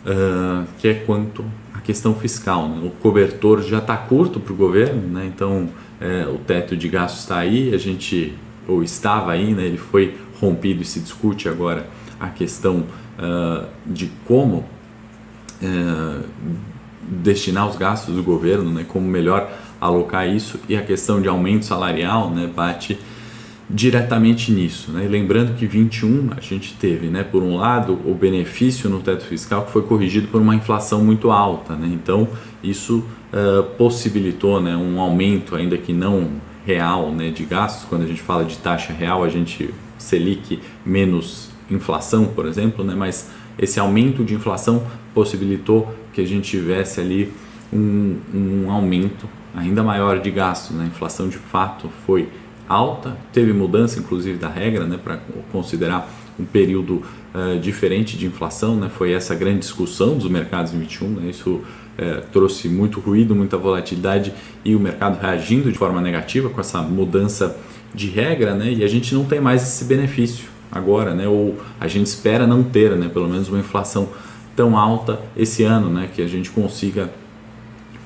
uh, 0.07 0.65
que 0.79 0.89
é 0.89 0.95
quanto 0.95 1.45
à 1.75 1.81
questão 1.81 2.15
fiscal. 2.15 2.69
Né? 2.69 2.87
O 2.87 2.91
cobertor 2.91 3.63
já 3.63 3.79
está 3.79 3.97
curto 3.97 4.39
para 4.39 4.53
o 4.53 4.57
governo, 4.57 5.09
né? 5.09 5.27
então 5.27 5.69
é, 6.03 6.27
o 6.27 6.39
teto 6.39 6.77
de 6.77 6.89
gastos 6.89 7.21
está 7.21 7.39
aí, 7.39 7.73
a 7.73 7.79
gente, 7.79 8.35
ou 8.67 8.83
estava 8.83 9.33
aí, 9.33 9.55
né? 9.55 9.65
ele 9.65 9.79
foi 9.79 10.17
rompido 10.41 10.83
e 10.83 10.85
se 10.85 10.99
discute 10.99 11.49
agora 11.49 11.87
a 12.19 12.29
questão 12.29 12.85
uh, 13.19 13.67
de 13.87 14.11
como 14.27 14.65
uh, 15.63 16.25
destinar 17.01 17.69
os 17.69 17.77
gastos 17.77 18.17
do 18.17 18.23
governo, 18.23 18.73
né, 18.73 18.85
como 18.87 19.07
melhor 19.07 19.51
alocar 19.81 20.29
isso. 20.29 20.59
E 20.69 20.77
a 20.77 20.83
questão 20.83 21.21
de 21.21 21.29
aumento 21.29 21.65
salarial, 21.65 22.31
né, 22.31 22.51
bate 22.53 22.99
diretamente 23.73 24.53
nisso, 24.53 24.93
né? 24.93 25.07
lembrando 25.09 25.55
que 25.57 25.67
21 25.67 26.31
a 26.37 26.41
gente 26.41 26.75
teve, 26.75 27.07
né, 27.07 27.23
por 27.23 27.43
um 27.43 27.57
lado, 27.57 27.99
o 28.05 28.15
benefício 28.15 28.91
no 28.91 29.01
teto 29.01 29.25
fiscal 29.25 29.65
que 29.65 29.73
foi 29.73 29.83
corrigido 29.83 30.29
por 30.29 30.43
uma 30.43 30.55
inflação 30.55 31.03
muito 31.03 31.31
alta, 31.31 31.75
né? 31.75 31.89
Então 31.91 32.29
isso 32.63 33.05
uh, 33.33 33.63
possibilitou, 33.79 34.61
né, 34.61 34.77
um 34.77 35.01
aumento 35.01 35.57
ainda 35.57 35.79
que 35.79 35.93
não 35.93 36.33
real, 36.67 37.11
né, 37.11 37.31
de 37.31 37.45
gastos. 37.45 37.85
Quando 37.89 38.03
a 38.03 38.07
gente 38.07 38.21
fala 38.21 38.45
de 38.45 38.59
taxa 38.59 38.93
real, 38.93 39.25
a 39.25 39.29
gente 39.29 39.71
Selic 39.97 40.61
menos 40.85 41.49
inflação, 41.71 42.27
por 42.27 42.47
exemplo, 42.47 42.85
né? 42.85 42.95
Mas 42.95 43.31
esse 43.59 43.81
aumento 43.81 44.25
de 44.25 44.35
inflação 44.35 44.83
possibilitou 45.15 45.95
que 46.13 46.21
a 46.21 46.27
gente 46.27 46.51
tivesse 46.51 47.01
ali 47.01 47.33
um, 47.73 48.17
um 48.35 48.71
aumento 48.71 49.29
ainda 49.55 49.83
maior 49.83 50.19
de 50.19 50.31
gastos. 50.31 50.77
Né? 50.77 50.85
A 50.85 50.87
inflação 50.87 51.29
de 51.29 51.39
fato 51.39 51.89
foi 52.07 52.29
alta, 52.73 53.17
teve 53.33 53.53
mudança 53.53 53.99
inclusive 53.99 54.39
da 54.39 54.49
regra 54.49 54.85
né, 54.87 54.99
para 55.03 55.19
considerar 55.51 56.09
um 56.39 56.45
período 56.45 57.03
uh, 57.35 57.59
diferente 57.61 58.17
de 58.17 58.27
inflação, 58.27 58.77
né? 58.77 58.89
foi 58.89 59.13
essa 59.13 59.35
grande 59.35 59.61
discussão 59.61 60.17
dos 60.17 60.29
mercados 60.29 60.73
em 60.73 60.79
21, 60.79 61.09
né? 61.09 61.31
isso 61.31 61.51
uh, 61.51 61.63
trouxe 62.33 62.69
muito 62.69 63.01
ruído, 63.01 63.35
muita 63.35 63.59
volatilidade 63.59 64.33
e 64.65 64.75
o 64.75 64.81
mercado 64.81 65.21
reagindo 65.21 65.71
de 65.71 65.79
forma 65.79 66.01
negativa 66.01 66.49
com 66.49 66.61
essa 66.61 66.81
mudança 66.81 67.57
de 67.95 68.09
regra 68.09 68.55
né? 68.55 68.73
e 68.73 68.83
a 68.83 68.89
gente 68.89 69.15
não 69.15 69.25
tem 69.25 69.41
mais 69.41 69.63
esse 69.63 69.85
benefício 69.85 70.53
agora, 70.73 71.15
né? 71.15 71.29
Ou 71.29 71.59
a 71.79 71.87
gente 71.87 72.07
espera 72.07 72.47
não 72.47 72.63
ter, 72.63 72.97
né? 72.97 73.11
Pelo 73.13 73.29
menos 73.29 73.49
uma 73.51 73.59
inflação 73.59 74.09
tão 74.57 74.77
alta 74.79 75.21
esse 75.37 75.63
ano, 75.63 75.91
né? 75.91 76.09
Que 76.13 76.23
a 76.23 76.27
gente 76.27 76.51
consiga 76.51 77.13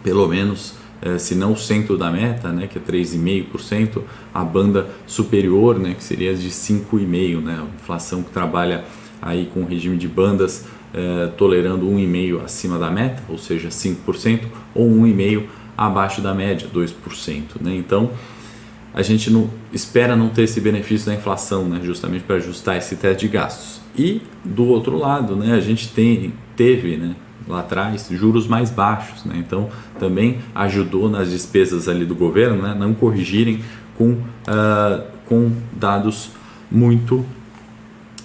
pelo 0.03 0.27
menos 0.27 0.75
se 1.19 1.35
não 1.35 1.53
o 1.53 1.57
centro 1.57 1.97
da 1.97 2.11
meta, 2.11 2.51
né, 2.51 2.67
que 2.67 2.79
é 2.79 2.81
3,5%, 2.81 4.03
a 4.33 4.43
banda 4.43 4.89
superior, 5.07 5.79
né, 5.79 5.95
que 5.95 6.03
seria 6.03 6.35
de 6.35 6.51
5,5%, 6.51 7.41
né, 7.43 7.61
a 7.61 7.75
inflação 7.83 8.23
que 8.23 8.31
trabalha 8.31 8.85
aí 9.21 9.51
com 9.53 9.61
o 9.61 9.67
regime 9.67 9.97
de 9.97 10.09
bandas 10.09 10.67
eh, 10.95 11.31
tolerando 11.37 11.87
1,5% 11.87 12.43
acima 12.43 12.79
da 12.79 12.91
meta, 12.91 13.23
ou 13.29 13.37
seja, 13.37 13.69
5%, 13.69 14.47
ou 14.75 14.89
1,5% 14.89 15.45
abaixo 15.77 16.23
da 16.23 16.33
média, 16.33 16.69
2%. 16.73 17.61
Né? 17.61 17.77
Então, 17.77 18.13
a 18.95 19.03
gente 19.03 19.31
não 19.31 19.51
espera 19.73 20.17
não 20.17 20.31
ter 20.31 20.45
esse 20.45 20.59
benefício 20.59 21.07
da 21.07 21.15
inflação, 21.15 21.69
né, 21.69 21.81
justamente 21.83 22.23
para 22.23 22.37
ajustar 22.37 22.79
esse 22.79 22.97
teto 22.97 23.21
de 23.21 23.29
gastos. 23.29 23.83
E 23.99 24.23
do 24.43 24.65
outro 24.65 24.97
lado, 24.97 25.37
né, 25.37 25.55
a 25.55 25.61
gente 25.61 25.89
tem, 25.89 26.33
teve, 26.57 26.97
né, 26.97 27.15
lá 27.47 27.61
atrás 27.61 28.09
juros 28.11 28.47
mais 28.47 28.71
baixos, 28.71 29.25
né? 29.25 29.35
então 29.39 29.69
também 29.99 30.39
ajudou 30.55 31.09
nas 31.09 31.31
despesas 31.31 31.89
ali 31.89 32.05
do 32.05 32.15
governo, 32.15 32.63
né? 32.63 32.75
não 32.79 32.95
corrigirem 32.95 33.63
com, 33.97 34.13
uh, 34.13 35.05
com 35.27 35.53
dados 35.73 36.31
muito 36.71 37.25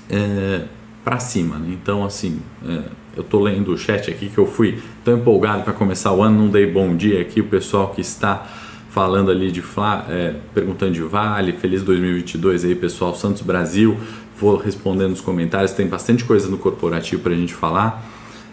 é, 0.10 0.66
para 1.04 1.20
cima. 1.20 1.58
Né? 1.58 1.70
Então 1.72 2.04
assim, 2.04 2.40
é, 2.66 2.82
eu 3.16 3.22
estou 3.22 3.42
lendo 3.42 3.72
o 3.72 3.78
chat 3.78 4.10
aqui 4.10 4.30
que 4.30 4.38
eu 4.38 4.46
fui 4.46 4.82
tão 5.04 5.18
empolgado 5.18 5.64
para 5.64 5.74
começar 5.74 6.12
o 6.14 6.22
ano, 6.22 6.38
não 6.38 6.50
dei 6.50 6.66
bom 6.66 6.96
dia 6.96 7.22
aqui 7.22 7.42
o 7.42 7.46
pessoal 7.46 7.90
que 7.90 8.02
está 8.02 8.48
falando 8.92 9.32
ali 9.32 9.52
de 9.52 9.64
é, 10.10 10.36
perguntando 10.54 10.92
de 10.92 11.02
Vale, 11.02 11.54
feliz 11.54 11.82
2022 11.82 12.66
aí 12.66 12.76
pessoal, 12.76 13.16
Santos 13.16 13.42
Brasil, 13.42 13.98
vou 14.38 14.58
respondendo 14.58 15.12
nos 15.12 15.22
comentários, 15.22 15.72
tem 15.72 15.88
bastante 15.88 16.26
coisa 16.26 16.50
no 16.50 16.58
corporativo 16.58 17.22
para 17.22 17.32
a 17.32 17.36
gente 17.36 17.54
falar. 17.54 18.06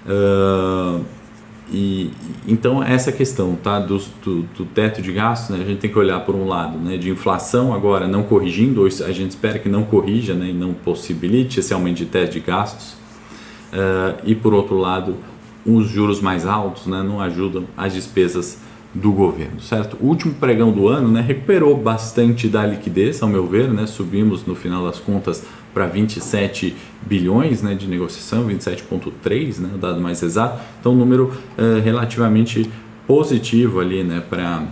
Uh, 0.09 1.05
e 1.71 2.11
então 2.47 2.83
essa 2.83 3.13
questão 3.13 3.55
tá 3.55 3.79
do, 3.79 3.99
do, 4.25 4.43
do, 4.57 4.65
teto 4.65 5.03
de 5.03 5.13
gastos 5.13 5.55
né, 5.55 5.63
a 5.63 5.69
gente 5.69 5.81
tem 5.81 5.91
que 5.91 5.99
olhar 5.99 6.21
por 6.21 6.35
um 6.35 6.49
lado 6.49 6.79
né, 6.79 6.97
de 6.97 7.11
inflação 7.11 7.75
agora 7.75 8.09
não 8.09 8.23
corrigindo 8.23 8.87
a 8.87 9.13
gente 9.13 9.33
espera 9.33 9.59
que 9.59 9.69
não 9.69 9.85
corrija 9.85 10.33
né, 10.33 10.47
e 10.47 10.53
não 10.55 10.73
possibilite 10.73 11.61
esse 11.61 11.75
aumento 11.75 11.99
de 11.99 12.07
teto 12.07 12.33
de 12.33 12.41
gastos 12.41 12.95
uh, 13.73 14.19
e 14.25 14.35
por 14.35 14.55
outro 14.55 14.79
lado 14.79 15.17
os 15.67 15.89
juros 15.91 16.23
mais 16.23 16.47
altos 16.47 16.87
né, 16.87 17.03
não 17.03 17.21
ajudam 17.21 17.65
as 17.77 17.93
despesas 17.93 18.59
do 18.95 19.13
governo, 19.13 19.61
certo? 19.61 19.99
O 20.01 20.07
último 20.07 20.35
pregão 20.35 20.73
do 20.73 20.89
ano 20.89 21.09
né, 21.09 21.21
recuperou 21.21 21.77
bastante 21.77 22.49
da 22.49 22.65
liquidez, 22.65 23.23
ao 23.23 23.29
meu 23.29 23.47
ver, 23.47 23.69
né, 23.69 23.87
subimos 23.87 24.47
no 24.47 24.55
final 24.55 24.85
das 24.85 24.99
contas 24.99 25.45
para 25.79 25.87
27 25.87 26.75
bilhões 27.07 27.63
né, 27.63 27.73
de 27.73 27.87
negociação, 27.87 28.49
27,3, 28.49 29.61
né, 29.61 29.71
o 29.77 29.79
dado 29.79 30.01
mais 30.01 30.21
exato, 30.25 30.61
então 30.81 30.91
um 30.91 30.97
número 30.97 31.33
uh, 31.57 31.81
relativamente 31.81 32.69
positivo 33.07 33.79
ali 33.79 34.03
né, 34.03 34.21
para 34.29 34.67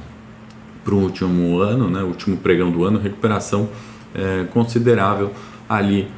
o 0.90 0.96
último 0.96 1.60
ano, 1.60 1.88
né, 1.88 2.02
último 2.02 2.36
pregão 2.38 2.72
do 2.72 2.82
ano, 2.82 2.98
recuperação 2.98 3.68
uh, 4.16 4.46
considerável 4.48 5.30
ali 5.68 6.08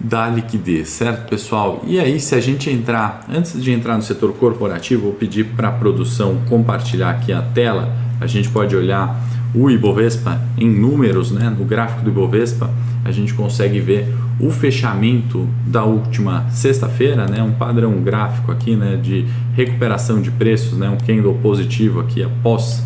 da 0.00 0.28
liquidez, 0.28 0.88
certo 0.88 1.28
pessoal? 1.28 1.84
E 1.86 2.00
aí 2.00 2.18
se 2.18 2.34
a 2.34 2.40
gente 2.40 2.68
entrar, 2.68 3.24
antes 3.28 3.62
de 3.62 3.70
entrar 3.70 3.94
no 3.94 4.02
setor 4.02 4.32
corporativo, 4.32 5.02
vou 5.02 5.12
pedir 5.12 5.44
para 5.44 5.68
a 5.68 5.72
produção 5.72 6.42
compartilhar 6.48 7.10
aqui 7.10 7.32
a 7.32 7.40
tela, 7.40 7.96
a 8.20 8.26
gente 8.26 8.48
pode 8.48 8.74
olhar 8.74 9.27
o 9.54 9.70
Ibovespa 9.70 10.40
em 10.56 10.68
números, 10.68 11.30
né? 11.30 11.54
no 11.56 11.64
gráfico 11.64 12.02
do 12.02 12.10
Ibovespa, 12.10 12.70
a 13.04 13.10
gente 13.10 13.34
consegue 13.34 13.80
ver 13.80 14.14
o 14.40 14.50
fechamento 14.50 15.48
da 15.66 15.84
última 15.84 16.48
sexta-feira, 16.50 17.26
né? 17.26 17.42
um 17.42 17.52
padrão 17.52 17.92
gráfico 18.02 18.52
aqui 18.52 18.76
né? 18.76 18.96
de 18.96 19.26
recuperação 19.54 20.20
de 20.20 20.30
preços, 20.30 20.78
né? 20.78 20.88
um 20.88 20.98
candle 20.98 21.34
positivo 21.42 22.00
aqui 22.00 22.22
após 22.22 22.82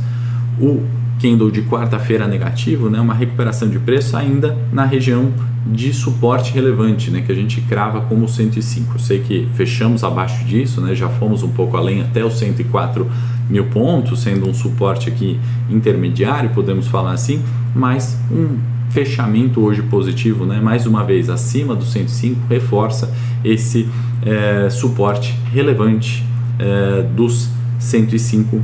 o 0.61 0.83
candle 1.23 1.53
de 1.53 1.63
quarta-feira 1.63 2.27
negativo, 2.27 2.91
né? 2.91 3.01
uma 3.01 3.15
recuperação 3.15 3.69
de 3.69 3.79
preço 3.79 4.17
ainda 4.17 4.59
na 4.73 4.85
região 4.85 5.33
de 5.65 5.93
suporte 5.93 6.53
relevante, 6.53 7.09
né, 7.09 7.21
que 7.21 7.31
a 7.31 7.35
gente 7.37 7.61
crava 7.61 8.01
como 8.01 8.29
105. 8.29 8.95
Eu 8.97 8.99
sei 8.99 9.21
que 9.21 9.49
fechamos 9.55 10.03
abaixo 10.03 10.45
disso, 10.45 10.81
né, 10.81 10.93
já 10.93 11.09
fomos 11.09 11.45
um 11.45 11.51
pouco 11.51 11.77
além 11.77 12.01
até 12.01 12.25
os 12.25 12.35
104 12.35 13.09
mil 13.49 13.67
pontos, 13.67 14.23
sendo 14.23 14.49
um 14.49 14.53
suporte 14.53 15.09
aqui 15.09 15.39
intermediário, 15.71 16.51
podemos 16.51 16.89
falar 16.89 17.13
assim, 17.13 17.41
mas 17.77 18.19
um 18.29 18.59
fechamento 18.91 19.61
hoje 19.61 19.83
positivo, 19.83 20.45
né, 20.45 20.61
mais 20.61 20.85
uma 20.85 21.05
vez 21.05 21.31
acima 21.31 21.77
do 21.77 21.85
105, 21.85 22.41
reforça 22.49 23.15
esse 23.45 23.89
é, 24.27 24.69
suporte 24.69 25.39
relevante 25.53 26.27
é, 26.59 27.03
dos 27.03 27.49
105 27.79 28.61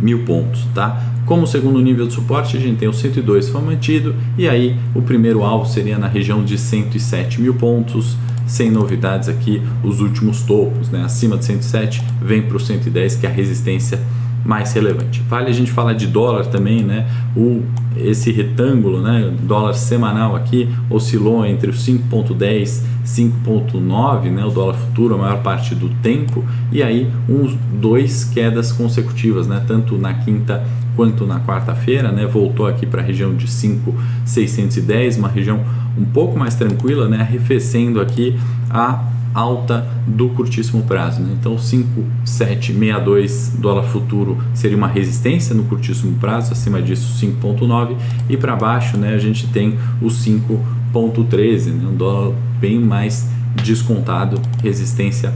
mil 0.00 0.24
pontos, 0.24 0.66
tá? 0.74 1.10
Como 1.30 1.46
segundo 1.46 1.80
nível 1.80 2.08
de 2.08 2.12
suporte, 2.12 2.56
a 2.56 2.60
gente 2.60 2.78
tem 2.78 2.88
o 2.88 2.92
102 2.92 3.50
foi 3.50 3.60
mantido 3.60 4.16
e 4.36 4.48
aí 4.48 4.76
o 4.92 5.00
primeiro 5.00 5.44
alvo 5.44 5.64
seria 5.64 5.96
na 5.96 6.08
região 6.08 6.44
de 6.44 6.58
107 6.58 7.40
mil 7.40 7.54
pontos, 7.54 8.16
sem 8.48 8.68
novidades 8.68 9.28
aqui, 9.28 9.62
os 9.84 10.00
últimos 10.00 10.42
topos, 10.42 10.90
né? 10.90 11.04
acima 11.04 11.38
de 11.38 11.44
107 11.44 12.02
vem 12.20 12.42
para 12.42 12.56
o 12.56 12.58
110 12.58 13.14
que 13.14 13.26
é 13.28 13.30
a 13.30 13.32
resistência 13.32 14.00
mais 14.44 14.72
relevante. 14.72 15.22
Vale 15.28 15.50
a 15.50 15.52
gente 15.52 15.70
falar 15.70 15.92
de 15.92 16.06
dólar 16.06 16.46
também, 16.46 16.82
né? 16.82 17.06
O, 17.36 17.62
esse 17.96 18.32
retângulo, 18.32 19.00
né? 19.00 19.32
Dólar 19.42 19.74
semanal 19.74 20.34
aqui 20.34 20.68
oscilou 20.90 21.44
entre 21.44 21.70
os 21.70 21.86
5.10 21.86 22.82
5.9, 23.04 24.30
né? 24.30 24.44
O 24.44 24.50
dólar 24.50 24.74
futuro 24.74 25.14
a 25.14 25.18
maior 25.18 25.42
parte 25.42 25.74
do 25.74 25.88
tempo 26.02 26.44
e 26.70 26.82
aí 26.82 27.10
uns 27.28 27.56
dois 27.80 28.24
quedas 28.24 28.72
consecutivas, 28.72 29.46
né? 29.46 29.62
Tanto 29.66 29.98
na 29.98 30.14
quinta 30.14 30.64
quanto 30.96 31.26
na 31.26 31.40
quarta-feira, 31.40 32.12
né? 32.12 32.26
Voltou 32.26 32.66
aqui 32.66 32.86
para 32.86 33.02
a 33.02 33.04
região 33.04 33.34
de 33.34 33.46
5.610, 33.46 35.18
uma 35.18 35.28
região 35.28 35.60
um 35.98 36.04
pouco 36.04 36.38
mais 36.38 36.54
tranquila, 36.54 37.08
né? 37.08 37.20
Arrefecendo 37.20 38.00
aqui 38.00 38.38
a 38.70 39.02
alta 39.34 39.86
do 40.06 40.28
curtíssimo 40.30 40.82
prazo. 40.82 41.20
Né? 41.20 41.36
Então 41.38 41.58
5,762 41.58 43.54
dólar 43.58 43.84
futuro 43.84 44.38
seria 44.54 44.76
uma 44.76 44.88
resistência 44.88 45.54
no 45.54 45.64
curtíssimo 45.64 46.16
prazo, 46.18 46.52
acima 46.52 46.82
disso 46.82 47.18
5,9 47.24 47.96
e 48.28 48.36
para 48.36 48.54
baixo 48.56 48.96
né, 48.96 49.14
a 49.14 49.18
gente 49.18 49.46
tem 49.48 49.78
o 50.00 50.06
5,13, 50.06 51.66
né? 51.72 51.88
um 51.88 51.96
dólar 51.96 52.34
bem 52.60 52.78
mais 52.78 53.28
descontado, 53.62 54.40
resistência 54.62 55.32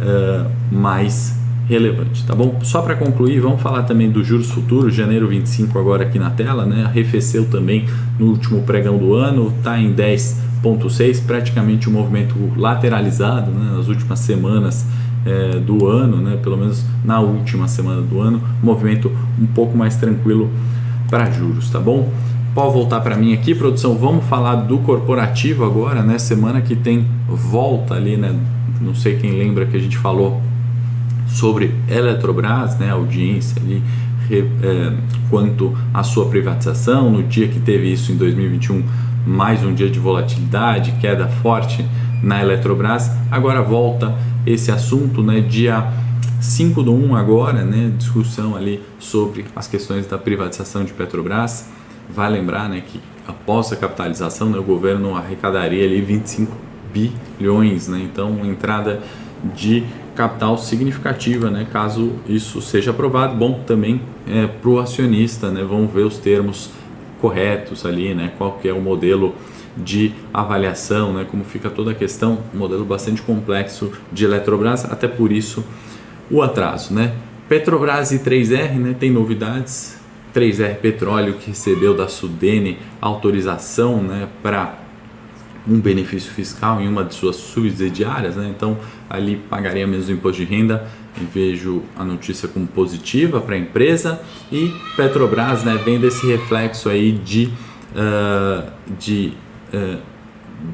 uh, 0.00 0.50
mais 0.74 1.36
relevante, 1.68 2.24
tá 2.24 2.34
bom? 2.34 2.60
Só 2.62 2.80
para 2.80 2.94
concluir, 2.94 3.40
vamos 3.40 3.60
falar 3.60 3.82
também 3.82 4.08
dos 4.10 4.26
juros 4.26 4.50
futuros, 4.50 4.94
janeiro 4.94 5.26
25 5.26 5.76
agora 5.78 6.04
aqui 6.04 6.18
na 6.18 6.30
tela, 6.30 6.64
né? 6.64 6.84
Arrefeceu 6.84 7.46
também 7.46 7.86
no 8.18 8.26
último 8.26 8.62
pregão 8.62 8.96
do 8.96 9.14
ano, 9.14 9.52
está 9.58 9.78
em 9.78 9.92
10 9.92 10.40
0,6, 10.74 11.24
praticamente 11.26 11.88
um 11.88 11.92
movimento 11.92 12.34
lateralizado 12.56 13.50
né, 13.50 13.76
nas 13.76 13.88
últimas 13.88 14.18
semanas 14.18 14.86
é, 15.24 15.58
do 15.58 15.86
ano, 15.86 16.18
né, 16.18 16.38
pelo 16.42 16.56
menos 16.56 16.84
na 17.04 17.20
última 17.20 17.68
semana 17.68 18.00
do 18.02 18.20
ano, 18.20 18.40
movimento 18.62 19.10
um 19.40 19.46
pouco 19.46 19.76
mais 19.76 19.96
tranquilo 19.96 20.50
para 21.08 21.30
juros, 21.30 21.70
tá 21.70 21.78
bom? 21.78 22.10
Pode 22.54 22.72
voltar 22.72 23.00
para 23.00 23.16
mim 23.16 23.34
aqui, 23.34 23.54
produção. 23.54 23.96
Vamos 23.96 24.24
falar 24.24 24.56
do 24.56 24.78
corporativo 24.78 25.62
agora, 25.62 26.02
né? 26.02 26.18
Semana 26.18 26.62
que 26.62 26.74
tem 26.74 27.06
volta 27.28 27.94
ali, 27.94 28.16
né? 28.16 28.34
Não 28.80 28.94
sei 28.94 29.16
quem 29.16 29.32
lembra 29.32 29.66
que 29.66 29.76
a 29.76 29.80
gente 29.80 29.98
falou 29.98 30.40
sobre 31.28 31.74
Eletrobras, 31.86 32.78
né? 32.78 32.90
Audiência 32.90 33.60
ali 33.60 33.82
é, 34.30 34.92
quanto 35.30 35.76
à 35.92 36.02
sua 36.02 36.26
privatização. 36.26 37.10
No 37.10 37.22
dia 37.22 37.48
que 37.48 37.60
teve 37.60 37.92
isso 37.92 38.12
em 38.12 38.16
2021, 38.16 38.84
mais 39.26 39.62
um 39.64 39.74
dia 39.74 39.90
de 39.90 39.98
volatilidade, 39.98 40.92
queda 41.00 41.28
forte 41.28 41.84
na 42.22 42.40
Eletrobras. 42.40 43.10
Agora 43.30 43.62
volta 43.62 44.14
esse 44.46 44.70
assunto, 44.70 45.22
né? 45.22 45.40
Dia 45.40 45.92
5 46.40 46.82
do 46.82 46.94
1 46.94 47.16
agora, 47.16 47.64
né? 47.64 47.92
Discussão 47.96 48.56
ali 48.56 48.82
sobre 48.98 49.44
as 49.54 49.66
questões 49.66 50.06
da 50.06 50.18
privatização 50.18 50.84
de 50.84 50.92
Petrobras. 50.92 51.68
Vai 52.08 52.30
lembrar, 52.30 52.68
né, 52.68 52.82
que 52.86 53.00
após 53.26 53.72
a 53.72 53.76
capitalização, 53.76 54.48
né, 54.48 54.58
o 54.58 54.62
governo 54.62 55.16
arrecadaria 55.16 55.84
ali 55.84 56.00
25 56.00 56.56
bilhões, 56.92 57.88
né? 57.88 58.00
Então, 58.00 58.44
entrada 58.44 59.00
de 59.56 59.84
capital 60.16 60.58
significativa, 60.58 61.50
né? 61.50 61.66
Caso 61.70 62.12
isso 62.26 62.60
seja 62.60 62.90
aprovado, 62.90 63.36
bom 63.36 63.62
também 63.66 64.00
é, 64.26 64.46
para 64.46 64.70
o 64.70 64.80
acionista, 64.80 65.50
né? 65.50 65.62
Vamos 65.62 65.92
ver 65.92 66.02
os 66.02 66.18
termos 66.18 66.70
corretos 67.20 67.84
ali, 67.86 68.14
né? 68.14 68.32
Qual 68.36 68.52
que 68.52 68.68
é 68.68 68.72
o 68.72 68.80
modelo 68.80 69.34
de 69.76 70.12
avaliação, 70.32 71.12
né? 71.12 71.26
Como 71.30 71.44
fica 71.44 71.68
toda 71.68 71.90
a 71.90 71.94
questão, 71.94 72.38
um 72.54 72.58
modelo 72.58 72.84
bastante 72.84 73.22
complexo 73.22 73.92
de 74.10 74.24
Eletrobras, 74.24 74.84
até 74.84 75.06
por 75.06 75.30
isso 75.30 75.64
o 76.30 76.42
atraso, 76.42 76.92
né? 76.94 77.14
Petrobras 77.48 78.10
e 78.10 78.18
3R, 78.18 78.74
né? 78.74 78.96
Tem 78.98 79.10
novidades. 79.10 79.96
3R 80.34 80.76
Petróleo 80.76 81.34
que 81.34 81.48
recebeu 81.48 81.96
da 81.96 82.08
Sudene 82.08 82.78
autorização, 83.00 84.02
né? 84.02 84.28
Para 84.42 84.85
um 85.68 85.80
benefício 85.80 86.30
fiscal 86.32 86.80
em 86.80 86.88
uma 86.88 87.04
de 87.04 87.14
suas 87.14 87.36
subsidiárias, 87.36 88.36
né? 88.36 88.52
então 88.54 88.78
ali 89.10 89.36
pagaria 89.36 89.86
menos 89.86 90.08
imposto 90.08 90.44
de 90.44 90.48
renda. 90.48 90.86
Vejo 91.32 91.82
a 91.96 92.04
notícia 92.04 92.46
como 92.46 92.66
positiva 92.66 93.40
para 93.40 93.54
a 93.54 93.58
empresa 93.58 94.20
e 94.52 94.70
Petrobras, 94.96 95.64
né, 95.64 95.80
vendo 95.82 96.06
esse 96.06 96.26
reflexo 96.26 96.90
aí 96.90 97.12
de, 97.12 97.46
uh, 97.92 98.70
de, 98.98 99.32
uh, 99.72 99.98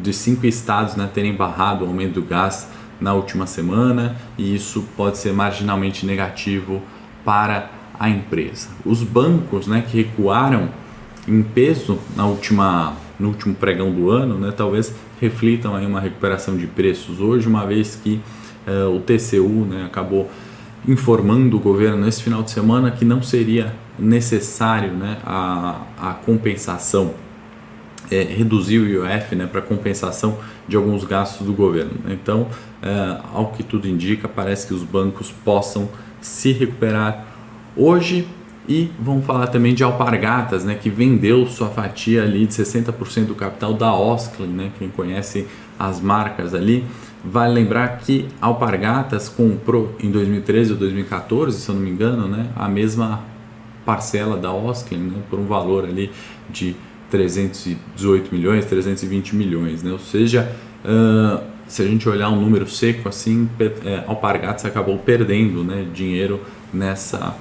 de 0.03 0.13
cinco 0.13 0.45
estados 0.45 0.97
né, 0.97 1.09
terem 1.15 1.33
barrado 1.35 1.85
o 1.85 1.89
aumento 1.89 2.15
do 2.15 2.23
gás 2.23 2.69
na 3.01 3.15
última 3.15 3.47
semana 3.47 4.17
e 4.37 4.53
isso 4.53 4.85
pode 4.97 5.19
ser 5.19 5.33
marginalmente 5.33 6.05
negativo 6.05 6.83
para 7.25 7.71
a 7.99 8.09
empresa. 8.09 8.69
Os 8.85 9.03
bancos, 9.05 9.69
né, 9.69 9.85
que 9.89 9.97
recuaram 9.97 10.71
em 11.29 11.41
peso 11.41 12.01
na 12.17 12.27
última 12.27 12.97
no 13.23 13.29
último 13.29 13.55
pregão 13.55 13.93
do 13.93 14.11
ano, 14.11 14.37
né, 14.37 14.53
talvez 14.55 14.95
reflitam 15.21 15.75
aí 15.75 15.87
uma 15.87 16.01
recuperação 16.01 16.57
de 16.57 16.67
preços 16.67 17.21
hoje, 17.21 17.47
uma 17.47 17.65
vez 17.65 17.99
que 18.03 18.21
uh, 18.67 18.95
o 18.95 19.01
TCU 19.01 19.65
né, 19.65 19.85
acabou 19.87 20.29
informando 20.87 21.57
o 21.57 21.61
governo 21.61 22.05
nesse 22.05 22.23
final 22.23 22.43
de 22.43 22.51
semana 22.51 22.91
que 22.91 23.05
não 23.05 23.23
seria 23.23 23.75
necessário 23.99 24.93
né, 24.93 25.19
a, 25.25 25.83
a 25.97 26.13
compensação, 26.15 27.15
é, 28.11 28.23
reduzir 28.23 28.81
o 28.81 28.89
IOF 28.89 29.37
né, 29.37 29.47
para 29.47 29.63
compensação 29.63 30.39
de 30.67 30.77
alguns 30.77 31.05
gastos 31.05 31.47
do 31.47 31.53
governo. 31.53 31.93
Então, 32.09 32.49
é, 32.83 33.19
ao 33.33 33.53
que 33.53 33.63
tudo 33.63 33.87
indica, 33.87 34.29
parece 34.29 34.67
que 34.67 34.75
os 34.75 34.83
bancos 34.83 35.31
possam 35.45 35.89
se 36.21 36.53
recuperar 36.53 37.27
hoje 37.77 38.27
e 38.69 38.91
vamos 38.99 39.27
falar 39.27 39.49
também 39.49 39.75
de 39.75 39.83
Alpargatas, 39.83 40.65
né, 40.65 40.75
que 40.75 40.89
vendeu 40.89 41.47
sua 41.47 41.69
fatia 41.69 42.23
ali 42.23 42.47
de 42.47 42.55
60% 42.55 43.27
do 43.27 43.35
capital 43.35 43.75
da 43.75 43.93
Osklin, 43.93 44.47
né, 44.47 44.71
quem 44.79 44.89
conhece 44.89 45.47
as 45.79 46.01
marcas 46.01 46.55
ali, 46.55 46.85
vale 47.25 47.55
lembrar 47.55 47.99
que 47.99 48.29
Alpargatas 48.41 49.29
comprou 49.29 49.97
em 50.01 50.11
2013 50.11 50.73
ou 50.73 50.79
2014, 50.79 51.61
se 51.61 51.69
eu 51.69 51.75
não 51.75 51.83
me 51.83 51.91
engano, 51.91 52.29
né, 52.29 52.49
a 52.55 52.69
mesma 52.69 53.25
parcela 53.85 54.37
da 54.37 54.53
Osklin, 54.53 54.99
né, 54.99 55.23
por 55.29 55.41
um 55.41 55.47
valor 55.47 55.85
ali 55.85 56.13
de 56.49 56.77
318 57.11 58.33
milhões, 58.33 58.65
320 58.65 59.35
milhões, 59.35 59.83
né, 59.83 59.91
ou 59.91 59.99
seja, 59.99 60.55
uh, 60.85 61.43
se 61.67 61.83
a 61.83 61.87
gente 61.87 62.09
olhar 62.09 62.29
um 62.29 62.41
número 62.41 62.69
seco 62.69 63.09
assim, 63.09 63.49
é, 63.85 64.05
Alpargatas 64.07 64.65
acabou 64.67 64.99
perdendo 64.99 65.65
né, 65.65 65.87
dinheiro 65.93 66.41
nessa 66.73 67.35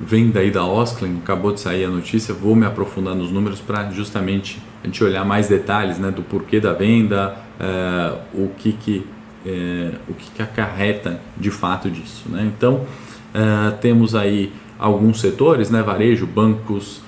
venda 0.00 0.40
aí 0.40 0.50
da 0.50 0.64
Osklin, 0.64 1.18
acabou 1.22 1.52
de 1.52 1.60
sair 1.60 1.84
a 1.84 1.88
notícia, 1.88 2.34
vou 2.34 2.54
me 2.54 2.66
aprofundar 2.66 3.14
nos 3.14 3.30
números 3.30 3.60
para 3.60 3.90
justamente 3.90 4.60
a 4.82 4.86
gente 4.86 5.02
olhar 5.02 5.24
mais 5.24 5.48
detalhes 5.48 5.98
né, 5.98 6.10
do 6.10 6.22
porquê 6.22 6.60
da 6.60 6.72
venda, 6.72 7.36
é, 7.58 8.18
o, 8.34 8.48
que, 8.56 8.72
que, 8.72 9.06
é, 9.44 9.92
o 10.08 10.14
que, 10.14 10.30
que 10.32 10.42
acarreta 10.42 11.20
de 11.36 11.50
fato 11.50 11.90
disso. 11.90 12.24
Né? 12.28 12.50
Então, 12.54 12.86
é, 13.32 13.70
temos 13.72 14.14
aí 14.14 14.52
alguns 14.78 15.20
setores, 15.20 15.70
né, 15.70 15.82
varejo, 15.82 16.26
bancos 16.26 17.04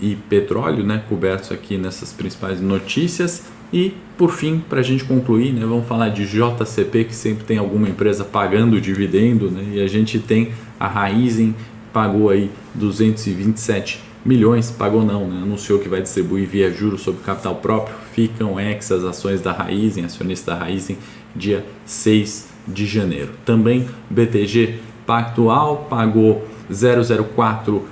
e 0.00 0.16
petróleo 0.28 0.82
né, 0.82 1.04
cobertos 1.08 1.52
aqui 1.52 1.78
nessas 1.78 2.12
principais 2.12 2.60
notícias. 2.60 3.44
E 3.72 3.94
por 4.16 4.30
fim, 4.30 4.62
para 4.68 4.80
a 4.80 4.82
gente 4.82 5.04
concluir, 5.04 5.52
né, 5.52 5.60
vamos 5.66 5.86
falar 5.86 6.08
de 6.08 6.24
JCP, 6.24 7.04
que 7.04 7.14
sempre 7.14 7.44
tem 7.44 7.58
alguma 7.58 7.88
empresa 7.88 8.24
pagando 8.24 8.80
dividendo, 8.80 9.50
né, 9.50 9.64
e 9.74 9.80
a 9.80 9.88
gente 9.88 10.18
tem 10.18 10.52
a 10.78 10.86
Raizen, 10.86 11.54
pagou 11.92 12.30
aí 12.30 12.50
227 12.74 14.00
milhões, 14.24 14.70
pagou 14.70 15.04
não, 15.04 15.26
né, 15.26 15.42
anunciou 15.42 15.80
que 15.80 15.88
vai 15.88 16.00
distribuir 16.00 16.46
via 16.46 16.70
juros 16.72 17.00
sobre 17.00 17.22
capital 17.22 17.56
próprio, 17.56 17.96
ficam 18.12 18.58
ex 18.60 18.92
as 18.92 19.02
ações 19.04 19.40
da 19.40 19.52
Raizen, 19.52 20.04
acionista 20.04 20.52
da 20.52 20.58
Raizen, 20.58 20.96
dia 21.34 21.64
6 21.84 22.48
de 22.68 22.86
janeiro. 22.86 23.32
Também 23.44 23.88
BTG 24.08 24.78
Pactual 25.06 25.86
pagou 25.90 26.46
004 26.70 27.76
uh, 27.76 27.86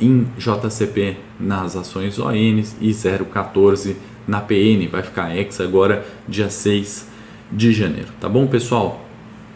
em 0.00 0.26
JCP 0.38 1.16
nas 1.38 1.76
ações 1.76 2.18
ONs 2.18 2.76
e 2.80 2.92
014 2.94 3.96
na 4.28 4.40
PN, 4.40 4.86
vai 4.88 5.02
ficar 5.02 5.34
ex 5.34 5.60
agora 5.60 6.06
dia 6.28 6.50
6 6.50 7.08
de 7.50 7.72
janeiro. 7.72 8.08
Tá 8.20 8.28
bom, 8.28 8.46
pessoal? 8.46 9.04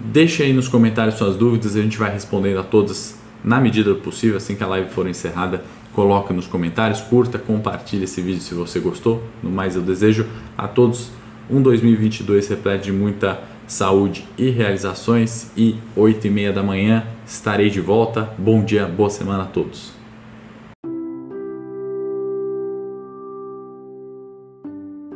Deixe 0.00 0.42
aí 0.42 0.52
nos 0.52 0.66
comentários 0.66 1.16
suas 1.16 1.36
dúvidas, 1.36 1.76
a 1.76 1.82
gente 1.82 1.98
vai 1.98 2.10
respondendo 2.10 2.58
a 2.58 2.64
todas 2.64 3.20
na 3.44 3.60
medida 3.60 3.92
do 3.92 4.00
possível, 4.00 4.36
assim 4.36 4.56
que 4.56 4.64
a 4.64 4.66
live 4.66 4.90
for 4.90 5.06
encerrada, 5.06 5.62
coloque 5.92 6.32
nos 6.32 6.46
comentários, 6.46 7.00
curta, 7.00 7.38
compartilhe 7.38 8.04
esse 8.04 8.20
vídeo 8.20 8.40
se 8.40 8.54
você 8.54 8.80
gostou. 8.80 9.22
No 9.42 9.50
mais, 9.50 9.76
eu 9.76 9.82
desejo 9.82 10.26
a 10.56 10.66
todos 10.66 11.10
um 11.50 11.60
2022 11.60 12.48
repleto 12.48 12.84
de 12.84 12.92
muita 12.92 13.40
saúde 13.66 14.24
e 14.38 14.48
realizações 14.50 15.50
e 15.56 15.76
8 15.94 16.26
e 16.26 16.30
meia 16.30 16.52
da 16.52 16.62
manhã 16.62 17.04
estarei 17.26 17.70
de 17.70 17.80
volta. 17.80 18.34
Bom 18.38 18.64
dia, 18.64 18.86
boa 18.86 19.10
semana 19.10 19.44
a 19.44 19.46
todos. 19.46 20.01